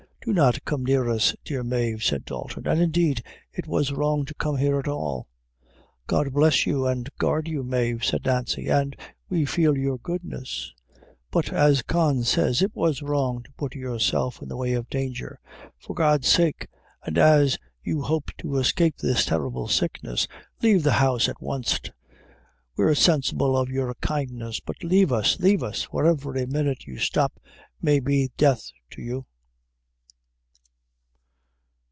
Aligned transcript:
"Do 0.23 0.33
not 0.33 0.63
come 0.65 0.85
near 0.85 1.09
us, 1.09 1.35
dear 1.43 1.63
Mave," 1.63 2.03
said 2.03 2.25
Dalton, 2.25 2.67
"and, 2.67 2.79
indeed, 2.79 3.23
it 3.51 3.65
was 3.65 3.91
wrong 3.91 4.23
to 4.25 4.35
come 4.35 4.57
here 4.57 4.77
at 4.77 4.87
all." 4.87 5.25
"God 6.05 6.31
bless 6.31 6.67
you, 6.67 6.87
an' 6.87 7.05
guard 7.17 7.47
you, 7.47 7.63
Mave," 7.63 8.05
said 8.05 8.25
Nancy, 8.25 8.69
"an' 8.69 8.93
we 9.29 9.45
feel 9.45 9.75
your 9.75 9.97
goodness; 9.97 10.75
but 11.31 11.51
as 11.51 11.81
Con 11.81 12.21
says, 12.21 12.61
it 12.61 12.69
was 12.75 13.01
wrong 13.01 13.41
to 13.41 13.51
put 13.53 13.73
yourself 13.73 14.43
in 14.43 14.47
the 14.47 14.55
way 14.57 14.73
of 14.73 14.91
danger. 14.91 15.39
For 15.79 15.95
God's 15.95 16.27
sake, 16.27 16.67
and 17.03 17.17
as 17.17 17.57
you 17.81 18.03
hope 18.03 18.29
to 18.37 18.57
escape 18.57 18.97
this 18.99 19.25
terrible 19.25 19.67
sickness, 19.67 20.27
lave 20.61 20.83
the 20.83 20.93
house 21.01 21.27
at 21.29 21.41
wanst. 21.41 21.89
We're 22.77 22.93
sensible 22.93 23.57
of 23.57 23.69
your 23.69 23.95
kindness 24.01 24.59
but 24.59 24.83
lave 24.83 25.11
us 25.11 25.39
lave 25.39 25.63
us 25.63 25.81
for 25.85 26.05
every 26.05 26.45
minute 26.45 26.85
you 26.85 26.99
stop, 26.99 27.39
may 27.81 27.99
be 27.99 28.29
death 28.37 28.69
to 28.91 29.01
you." 29.01 29.25